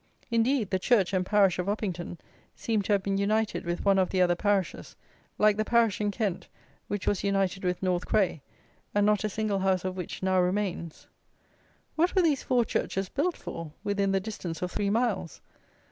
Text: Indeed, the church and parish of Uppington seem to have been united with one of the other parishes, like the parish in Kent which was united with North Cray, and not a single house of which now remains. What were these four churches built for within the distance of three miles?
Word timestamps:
Indeed, 0.31 0.71
the 0.71 0.79
church 0.79 1.13
and 1.13 1.23
parish 1.23 1.59
of 1.59 1.67
Uppington 1.69 2.17
seem 2.55 2.81
to 2.81 2.91
have 2.93 3.03
been 3.03 3.19
united 3.19 3.65
with 3.65 3.85
one 3.85 3.99
of 3.99 4.09
the 4.09 4.19
other 4.19 4.33
parishes, 4.35 4.95
like 5.37 5.57
the 5.57 5.63
parish 5.63 6.01
in 6.01 6.09
Kent 6.09 6.47
which 6.87 7.05
was 7.05 7.23
united 7.23 7.63
with 7.63 7.83
North 7.83 8.07
Cray, 8.07 8.41
and 8.95 9.05
not 9.05 9.23
a 9.23 9.29
single 9.29 9.59
house 9.59 9.85
of 9.85 9.95
which 9.95 10.23
now 10.23 10.39
remains. 10.41 11.05
What 11.95 12.15
were 12.15 12.23
these 12.23 12.41
four 12.41 12.65
churches 12.65 13.09
built 13.09 13.37
for 13.37 13.73
within 13.83 14.11
the 14.11 14.19
distance 14.19 14.63
of 14.63 14.71
three 14.71 14.89
miles? 14.89 15.39